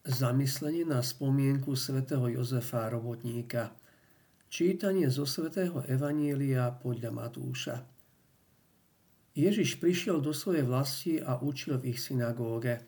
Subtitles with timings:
[0.00, 3.68] Zamyslenie na spomienku svätého Jozefa Robotníka.
[4.48, 7.84] Čítanie zo svätého Evanielia podľa Matúša.
[9.36, 12.80] Ježiš prišiel do svojej vlasti a učil v ich synagóge.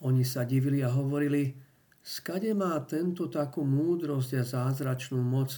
[0.00, 1.52] Oni sa divili a hovorili,
[2.00, 5.52] skade má tento takú múdrosť a zázračnú moc.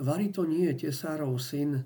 [0.00, 1.84] Vari to nie je tesárov syn.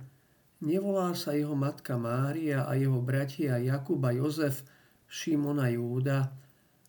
[0.63, 4.63] Nevolá sa jeho matka Mária a jeho bratia Jakub a Jozef,
[5.11, 6.47] Šimona Júda,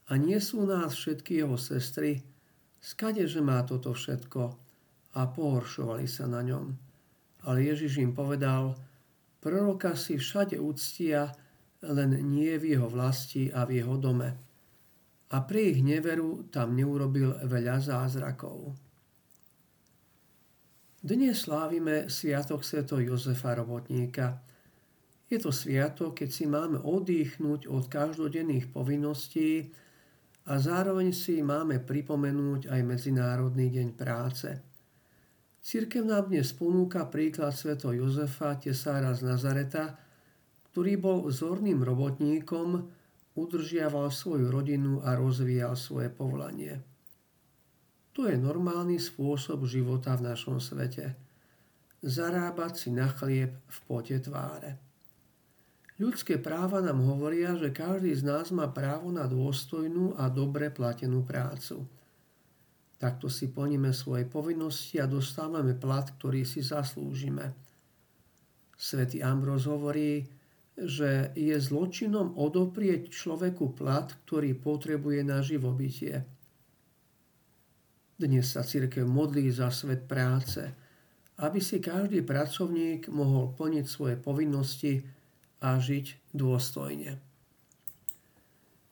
[0.10, 2.25] a nie sú nás všetky jeho sestry?
[2.82, 4.42] Skade, že má toto všetko?
[5.14, 6.74] A pohoršovali sa na ňom.
[7.46, 8.74] Ale Ježiš im povedal,
[9.37, 11.29] proroka si všade úctia,
[11.86, 14.29] len nie v jeho vlasti a v jeho dome.
[15.29, 18.73] A pri ich neveru tam neurobil veľa zázrakov.
[21.00, 24.42] Dnes slávime Sviatok Sveto Jozefa Robotníka.
[25.29, 29.70] Je to sviatok, keď si máme oddychnúť od každodenných povinností,
[30.50, 34.50] a zároveň si máme pripomenúť aj Medzinárodný deň práce.
[35.62, 39.94] Církev nám dnes ponúka príklad sveto Jozefa, tesára z Nazareta,
[40.73, 42.82] ktorý bol vzorným robotníkom,
[43.38, 46.82] udržiaval svoju rodinu a rozvíjal svoje povolanie.
[48.18, 51.14] To je normálny spôsob života v našom svete.
[52.02, 54.89] Zarábať si na chlieb v pote tváre.
[56.00, 61.28] Ľudské práva nám hovoria, že každý z nás má právo na dôstojnú a dobre platenú
[61.28, 61.83] prácu.
[62.95, 67.52] Takto si plníme svoje povinnosti a dostávame plat, ktorý si zaslúžime.
[68.80, 70.23] Svetý Ambros hovorí,
[70.80, 76.23] že je zločinom odoprieť človeku plat, ktorý potrebuje na živobytie.
[78.16, 80.64] Dnes sa církev modlí za svet práce,
[81.44, 85.19] aby si každý pracovník mohol plniť svoje povinnosti
[85.60, 87.20] a žiť dôstojne.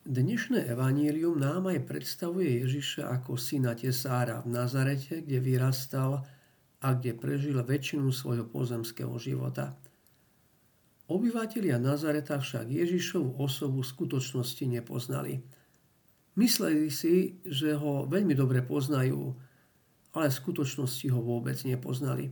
[0.07, 6.23] Dnešné evanílium nám aj predstavuje Ježiša ako syna tesára v Nazarete, kde vyrastal
[6.79, 9.75] a kde prežil väčšinu svojho pozemského života.
[11.11, 15.43] Obyvatelia Nazareta však Ježišovu osobu v skutočnosti nepoznali.
[16.39, 19.35] Mysleli si, že ho veľmi dobre poznajú,
[20.15, 22.31] ale v skutočnosti ho vôbec nepoznali.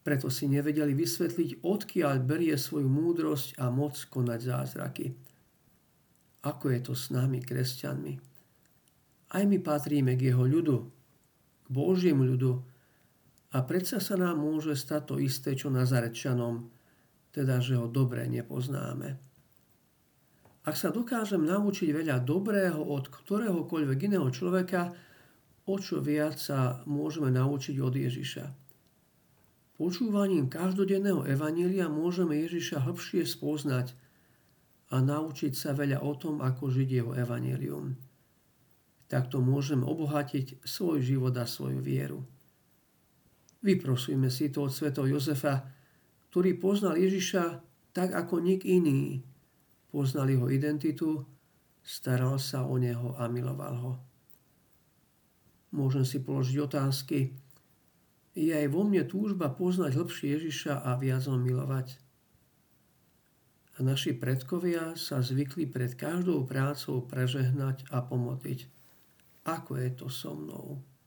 [0.00, 5.06] Preto si nevedeli vysvetliť, odkiaľ berie svoju múdrosť a moc konať zázraky.
[6.40, 8.14] Ako je to s nami, kresťanmi?
[9.30, 10.76] Aj my patríme k jeho ľudu,
[11.64, 12.52] k Božiemu ľudu
[13.52, 16.72] a predsa sa nám môže stať to isté, čo Nazarečanom,
[17.30, 19.20] teda, že ho dobre nepoznáme.
[20.64, 24.92] Ak sa dokážem naučiť veľa dobrého od ktoréhokoľvek iného človeka,
[25.68, 28.59] o čo viac sa môžeme naučiť od Ježiša.
[29.80, 33.96] Počúvaním každodenného evanília môžeme Ježiša hĺbšie spoznať
[34.92, 37.96] a naučiť sa veľa o tom, ako žiť jeho evanílium.
[39.08, 42.20] Takto môžeme obohatiť svoj život a svoju vieru.
[43.64, 45.64] Vyprosujme si to od svetov Jozefa,
[46.28, 47.44] ktorý poznal Ježiša
[47.96, 49.24] tak ako nik iný.
[49.88, 51.24] Poznal jeho identitu,
[51.80, 53.92] staral sa o neho a miloval ho.
[55.72, 57.32] Môžem si položiť otázky,
[58.40, 62.00] je aj vo mne túžba poznať hlbšie Ježiša a viac ho milovať.
[63.76, 68.68] A naši predkovia sa zvykli pred každou prácou prežehnať a pomodliť.
[69.44, 70.80] Ako je to so mnou?